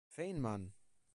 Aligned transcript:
Feynman!“. 0.09 0.71